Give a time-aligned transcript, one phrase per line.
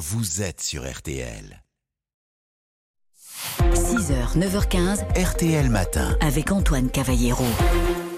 [0.00, 1.62] vous êtes sur RTL.
[3.74, 6.16] 6h, 9h15, RTL Matin.
[6.22, 7.44] avec Antoine Cavallero.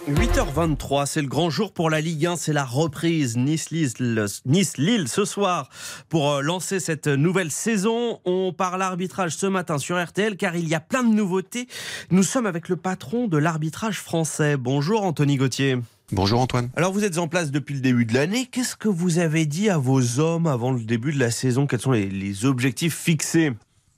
[0.08, 5.08] 8h23, c'est le grand jour pour la Ligue 1, c'est la reprise Nice-Lille nice, Lille
[5.08, 5.70] ce soir
[6.08, 8.20] pour euh, lancer cette nouvelle saison.
[8.24, 11.66] On parle arbitrage ce matin sur RTL car il y a plein de nouveautés.
[12.12, 14.56] Nous sommes avec le patron de l'arbitrage français.
[14.56, 15.78] Bonjour Anthony Gauthier.
[16.12, 16.68] Bonjour Antoine.
[16.76, 18.44] Alors vous êtes en place depuis le début de l'année.
[18.44, 21.66] Qu'est-ce que vous avez dit à vos hommes avant le début de la saison?
[21.66, 23.52] Quels sont les, les objectifs fixés?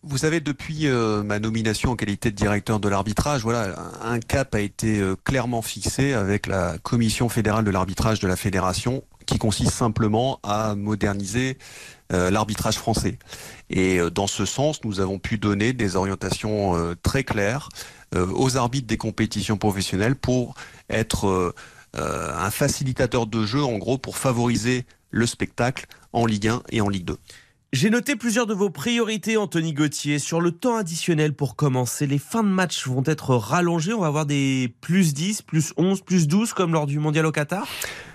[0.05, 4.55] Vous savez, depuis euh, ma nomination en qualité de directeur de l'arbitrage, voilà, un cap
[4.55, 9.39] a été euh, clairement fixé avec la commission fédérale de l'arbitrage de la fédération, qui
[9.39, 11.59] consiste simplement à moderniser
[12.13, 13.19] euh, l'arbitrage français.
[13.71, 17.71] Et dans ce sens, nous avons pu donner des orientations très claires
[18.15, 20.55] aux arbitres des compétitions professionnelles pour
[20.91, 21.55] être
[21.95, 26.89] un facilitateur de jeu, en gros, pour favoriser le spectacle en Ligue 1 et en
[26.89, 27.17] Ligue 2.
[27.75, 30.21] J'ai noté plusieurs de vos priorités, Anthony Gauthier.
[30.21, 33.93] Sur le temps additionnel pour commencer, les fins de match vont être rallongées.
[33.93, 37.33] On va avoir des plus 10, plus 11, plus 12 comme lors du mondial au
[37.33, 37.67] Qatar?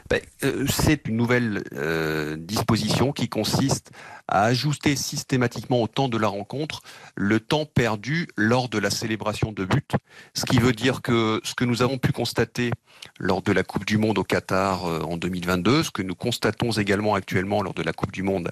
[0.10, 3.92] Ben, euh, c'est une nouvelle euh, disposition qui consiste
[4.30, 6.82] à ajuster systématiquement au temps de la rencontre
[7.16, 9.92] le temps perdu lors de la célébration de but.
[10.34, 12.72] Ce qui veut dire que ce que nous avons pu constater
[13.20, 16.72] lors de la Coupe du Monde au Qatar euh, en 2022, ce que nous constatons
[16.72, 18.52] également actuellement lors de la Coupe du Monde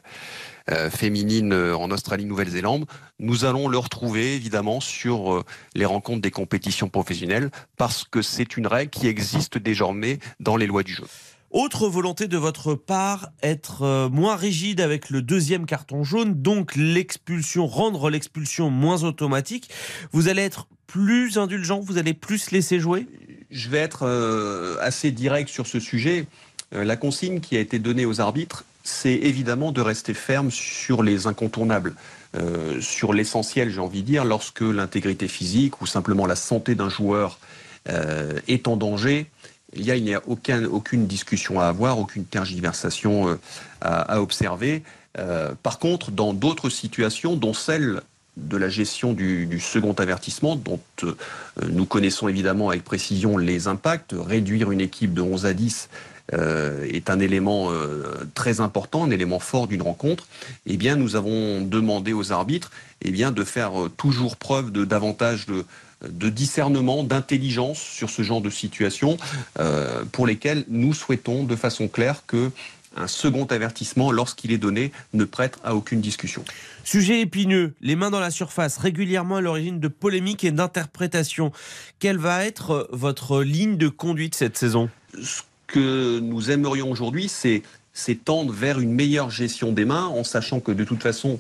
[0.71, 2.85] euh, féminine euh, en Australie-Nouvelle-Zélande,
[3.19, 8.67] nous allons le retrouver évidemment sur les rencontres des compétitions professionnelles parce que c'est une
[8.67, 11.05] règle qui existe désormais dans les lois du jeu.
[11.49, 17.67] Autre volonté de votre part, être moins rigide avec le deuxième carton jaune, donc l'expulsion,
[17.67, 19.69] rendre l'expulsion moins automatique.
[20.11, 23.05] Vous allez être plus indulgent, vous allez plus laisser jouer?
[23.51, 26.25] Je vais être euh, assez direct sur ce sujet.
[26.73, 31.03] Euh, la consigne qui a été donnée aux arbitres, c'est évidemment de rester ferme sur
[31.03, 31.93] les incontournables,
[32.35, 36.89] euh, sur l'essentiel, j'ai envie de dire, lorsque l'intégrité physique ou simplement la santé d'un
[36.89, 37.39] joueur
[38.47, 39.27] est en danger.
[39.73, 43.39] Il n'y a aucun, aucune discussion à avoir, aucune tergiversation
[43.79, 44.83] à observer.
[45.19, 48.01] Euh, par contre, dans d'autres situations, dont celle
[48.35, 51.15] de la gestion du, second avertissement, dont euh,
[51.69, 55.89] nous connaissons évidemment avec précision les impacts, réduire une équipe de 11 à 10
[56.33, 57.71] euh, est un élément
[58.35, 60.27] très important, un élément fort d'une rencontre,
[60.67, 65.47] eh bien, nous avons demandé aux arbitres eh bien, de faire toujours preuve de davantage
[65.47, 69.17] de, discernement, d'intelligence sur ce genre de situation,
[70.11, 72.51] pour lesquelles nous souhaitons de façon claire que
[72.97, 76.43] un second avertissement, lorsqu'il est donné, ne prête à aucune discussion.
[76.83, 81.51] Sujet épineux, les mains dans la surface, régulièrement à l'origine de polémiques et d'interprétations.
[81.99, 84.89] Quelle va être euh, votre ligne de conduite cette saison?
[85.21, 87.63] Ce que nous aimerions aujourd'hui, c'est
[87.97, 91.39] c'est tendre vers une meilleure gestion des mains, en sachant que de toute façon,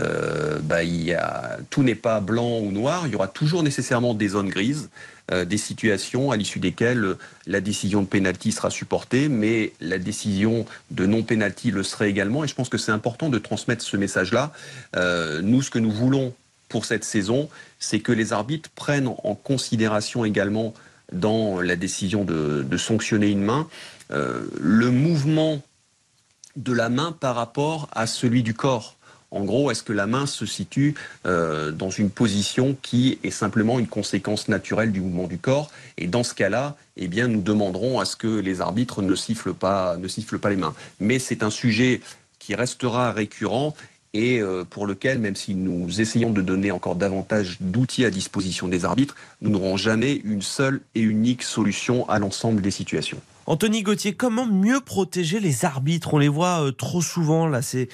[0.00, 3.62] euh, bah, il y a, tout n'est pas blanc ou noir, il y aura toujours
[3.62, 4.88] nécessairement des zones grises,
[5.30, 10.66] euh, des situations à l'issue desquelles la décision de pénalty sera supportée, mais la décision
[10.90, 14.52] de non-pénalty le serait également, et je pense que c'est important de transmettre ce message-là.
[14.96, 16.34] Euh, nous, ce que nous voulons
[16.68, 17.48] pour cette saison,
[17.78, 20.72] c'est que les arbitres prennent en considération également
[21.12, 23.68] dans la décision de, de sanctionner une main
[24.12, 25.62] euh, le mouvement
[26.56, 28.96] de la main par rapport à celui du corps.
[29.30, 30.94] En gros, est-ce que la main se situe
[31.26, 35.70] euh, dans une position qui est simplement une conséquence naturelle du mouvement du corps?
[35.98, 39.96] Et dans ce cas-là, eh nous demanderons à ce que les arbitres ne sifflent pas,
[39.96, 40.74] ne sifflent pas les mains.
[40.98, 42.00] Mais c'est un sujet
[42.38, 43.74] qui restera récurrent
[44.12, 48.66] et euh, pour lequel, même si nous essayons de donner encore davantage d'outils à disposition
[48.66, 53.20] des arbitres, nous n'aurons jamais une seule et unique solution à l'ensemble des situations.
[53.50, 56.14] Anthony Gauthier, comment mieux protéger les arbitres?
[56.14, 57.88] On les voit euh, trop souvent, là, ces,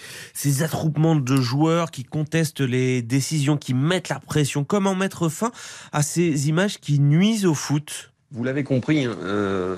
[0.63, 4.65] attroupements de joueurs qui contestent les décisions, qui mettent la pression.
[4.65, 5.53] Comment mettre fin
[5.93, 8.13] à ces images qui nuisent au foot?
[8.33, 9.77] Vous l'avez compris, hein, euh,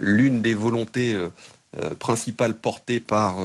[0.00, 1.28] l'une des volontés euh,
[1.98, 3.36] principales portées par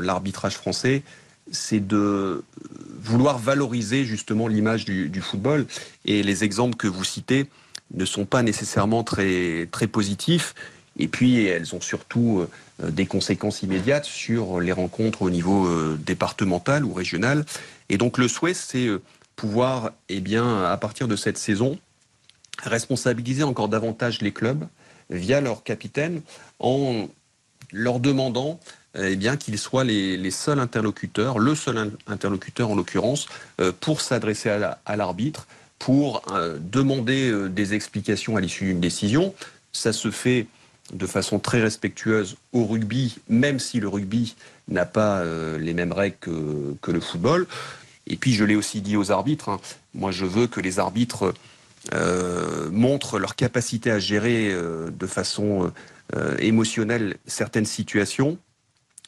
[0.00, 1.02] l'arbitrage français,
[1.50, 2.44] c'est de
[3.02, 5.66] vouloir valoriser justement l'image du, football.
[6.04, 7.48] Et les exemples que vous citez
[7.92, 10.54] ne sont pas nécessairement très positifs.
[10.98, 12.46] Et puis, elles ont surtout
[12.82, 17.44] euh, des conséquences immédiates sur les rencontres au niveau euh, départemental ou régional.
[17.88, 19.00] Et donc, le souhait, c'est euh,
[19.36, 21.78] pouvoir, eh bien, à partir de cette saison,
[22.62, 24.66] responsabiliser encore davantage les clubs
[25.10, 26.22] via leur capitaine
[26.58, 27.08] en
[27.72, 28.58] leur demandant
[29.00, 33.28] eh bien qu'ils soient les, seuls interlocuteurs, le seul interlocuteur en l'occurrence,
[33.80, 35.46] pour s'adresser à l'arbitre,
[35.78, 36.22] pour
[36.58, 39.34] demander des explications à l'issue d'une décision.
[39.72, 40.48] Ça se fait
[40.92, 44.36] de façon très respectueuse au rugby, même si le rugby
[44.68, 45.22] n'a pas
[45.58, 47.46] les mêmes règles que, le football.
[48.06, 49.60] Et puis je l'ai aussi dit aux arbitres, hein,
[49.94, 51.34] moi je veux que les arbitres
[51.94, 55.72] euh, montrent leur capacité à gérer euh, de façon
[56.14, 58.36] euh, émotionnelle certaines situations.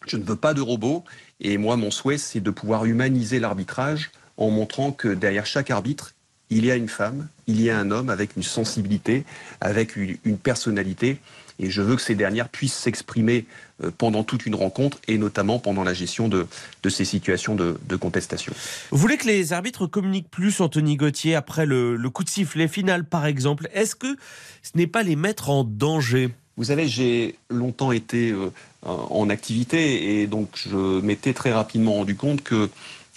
[0.06, 1.05] Je ne veux pas de robots
[1.41, 6.15] et moi mon souhait c'est de pouvoir humaniser l'arbitrage en montrant que derrière chaque arbitre
[6.50, 9.25] il y a une femme, il y a un homme avec une sensibilité,
[9.61, 11.19] avec une personnalité
[11.61, 13.44] et je veux que ces dernières puissent s'exprimer
[13.85, 16.47] euh, pendant toute une rencontre et notamment pendant la gestion de,
[16.88, 18.52] ces situations de, contestation.
[18.91, 23.05] Vous voulez que les arbitres communiquent plus, Anthony Gauthier, après le, coup de sifflet final
[23.05, 23.69] par exemple?
[23.75, 24.17] Est-ce que
[24.62, 26.31] ce n'est pas les mettre en danger?
[26.56, 28.50] Vous savez, j'ai longtemps été euh,
[28.82, 32.70] en activité et donc je m'étais très rapidement rendu compte que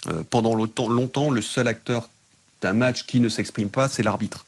[0.08, 2.10] euh, pendant longtemps, le seul acteur
[2.60, 4.44] d'un match qui ne s'exprime pas, c'est l'arbitre.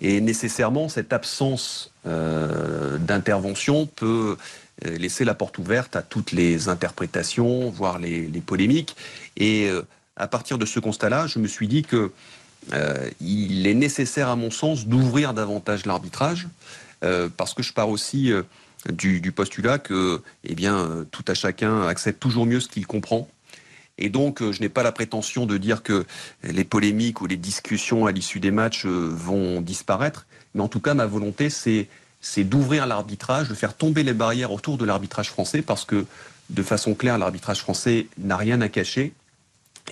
[0.00, 4.36] Et nécessairement, cette absence euh, d'intervention peut
[4.84, 8.96] euh, laisser la porte ouverte à toutes les interprétations, voire les, polémiques.
[9.36, 9.82] Et euh,
[10.16, 12.12] à partir de ce constat-là, je me suis dit que
[13.20, 16.48] il est nécessaire, à mon sens, d'ouvrir davantage l'arbitrage,
[17.36, 18.32] parce que je pars aussi
[18.90, 23.28] du, postulat que, eh bien, tout à chacun accepte toujours mieux ce qu'il comprend.
[23.98, 26.04] Et donc, euh, je n'ai pas la prétention de dire que
[26.42, 30.26] les polémiques ou les discussions à l'issue des matchs euh, vont disparaître.
[30.54, 31.88] Mais en tout cas, ma volonté, c'est,
[32.44, 36.06] d'ouvrir l'arbitrage, de faire tomber les barrières autour de l'arbitrage français, parce que,
[36.50, 39.12] de façon claire, l'arbitrage français n'a rien à cacher.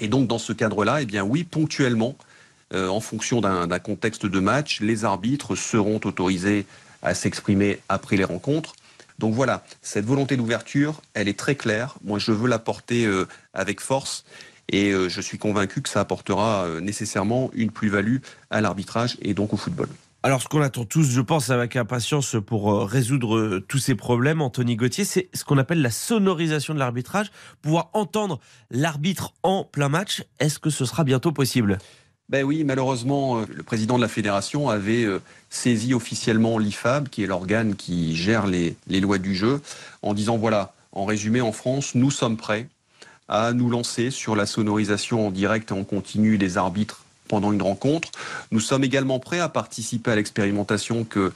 [0.00, 2.16] Et donc, dans ce cadre-là, eh bien oui, ponctuellement,
[2.75, 6.66] euh, en fonction d'un, d'un contexte de match, les arbitres seront autorisés
[7.02, 8.75] à s'exprimer après les rencontres.
[9.18, 11.96] Donc voilà, cette volonté d'ouverture, elle est très claire.
[12.04, 14.24] Moi, je veux la porter euh, avec force.
[14.68, 18.18] Et euh, je suis convaincu que ça apportera euh, nécessairement une plus-value
[18.50, 19.88] à l'arbitrage et donc au football.
[20.24, 24.76] Alors, ce qu'on attend tous, je pense, avec impatience pour résoudre tous ces problèmes, Anthony
[24.76, 28.38] Gauthier, c'est ce qu'on appelle la sonorisation de l'arbitrage, pouvoir entendre
[28.70, 30.22] l'arbitre en plein match.
[30.38, 31.78] Est-ce que ce sera bientôt possible?
[32.28, 35.20] Ben oui, malheureusement, euh, le président de la fédération avait euh,
[35.50, 39.60] saisi officiellement l'IFAB, qui est l'organe qui gère les, lois du jeu,
[40.00, 42.69] en disant voilà, en résumé, en France, nous sommes prêts
[43.28, 47.62] à nous lancer sur la sonorisation en direct et en continu des arbitres pendant une
[47.62, 48.10] rencontre.
[48.50, 51.32] Nous sommes également prêts à participer à l'expérimentation que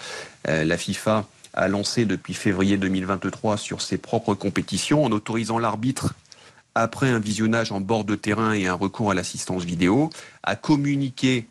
[0.49, 6.15] euh, la FIFA a lancée depuis février 2023 sur ses propres compétitions en autorisant l'arbitre
[6.76, 10.11] après un visionnage en bord de terrain et un recours à l'assistance vidéo,
[10.43, 11.49] à communiquer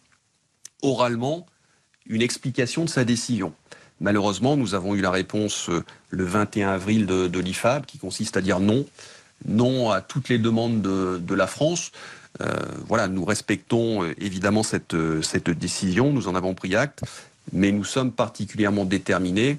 [0.84, 1.48] oralement
[2.06, 3.52] une explication de sa décision.
[4.00, 8.42] Malheureusement, nous avons eu la réponse euh, le 21 avril de, l'IFAB qui consiste à
[8.42, 8.86] dire non,
[9.48, 11.92] non à toutes les demandes de, la France.
[12.42, 12.54] Euh,
[12.88, 17.02] voilà, nous respectons euh, évidemment cette, cette décision, nous en avons pris acte,
[17.52, 19.58] mais nous sommes particulièrement déterminés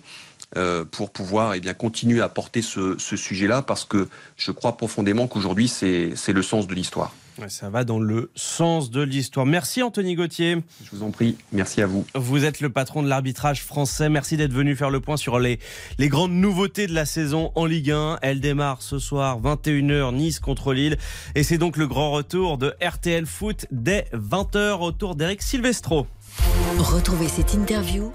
[0.91, 5.69] pour pouvoir eh bien, continuer à porter ce, sujet-là, parce que je crois profondément qu'aujourd'hui,
[5.69, 7.13] c'est le sens de l'histoire.
[7.49, 9.45] ça va dans le sens de l'histoire.
[9.45, 10.63] Merci Anthony Gauthier.
[10.83, 12.07] Je vous en prie, merci à vous.
[12.15, 14.09] Vous êtes le patron de l'arbitrage français.
[14.09, 15.59] Merci d'être venu faire le point sur les,
[15.99, 18.19] les grandes nouveautés de la saison en Ligue 1.
[18.23, 20.97] Elle démarre ce soir, 21h, Nice contre Lille.
[21.35, 26.07] Et c'est donc le grand retour de RTL Foot dès 20h autour d'Eric Silvestro.
[26.79, 28.13] Retrouvez cette interview